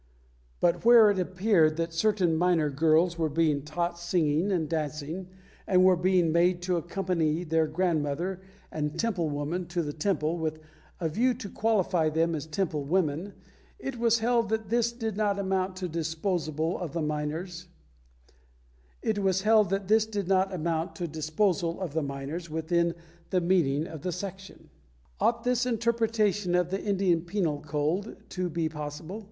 But 0.59 0.83
where 0.83 1.11
it 1.11 1.19
appeared 1.19 1.77
that 1.77 1.93
certain 1.93 2.35
minor 2.35 2.71
girls 2.71 3.19
were 3.19 3.29
being 3.29 3.61
taught 3.61 3.99
singing 3.99 4.51
and 4.51 4.67
dancing 4.67 5.27
and 5.67 5.83
were 5.85 5.95
being 5.95 6.31
made 6.31 6.63
to 6.63 6.75
accompany 6.77 7.43
their 7.43 7.67
grandmother 7.67 8.41
and 8.71 8.97
Temple 8.99 9.29
woman 9.29 9.67
to 9.67 9.83
the 9.83 9.93
Temple 9.93 10.39
with 10.39 10.59
a 10.99 11.07
view 11.07 11.35
to 11.35 11.47
qualify 11.49 12.09
them 12.09 12.33
as 12.33 12.47
Temple 12.47 12.83
women, 12.85 13.33
it 13.77 13.99
was 13.99 14.17
held 14.17 14.49
that 14.49 14.69
this 14.69 14.91
did 14.91 15.15
not 15.15 15.37
amount 15.37 15.75
to 15.75 15.85
a 15.85 15.89
disposal 15.89 16.79
of 16.79 16.93
the 16.93 17.01
minors 17.03 17.67
within 19.03 19.35
the 23.29 23.39
meaning 23.41 23.85
of 23.85 24.01
the 24.01 24.11
section. 24.11 24.71
Ought 25.19 25.43
this 25.43 25.67
interpretation 25.67 26.55
of 26.55 26.71
the 26.71 26.81
Indian 26.81 27.21
Penal 27.21 27.59
Code 27.61 28.17
to 28.31 28.49
be 28.49 28.67
possible? 28.67 29.19